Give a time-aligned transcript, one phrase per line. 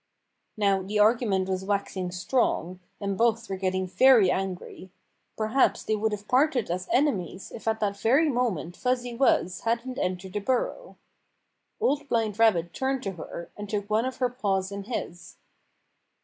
[0.57, 4.89] Now the argument was waxing strong, and both were getting very angry.
[5.37, 9.99] Perhaps they would have parted as enemies if at that very moment Fuzzy Wuzz hadn't
[9.99, 10.97] entered the burrow.
[10.97, 14.05] 110 Btunper Makes Fuzzy Wuzz Queen Old Blind Rabbit turned to her, and took one
[14.05, 15.35] of her paws in his.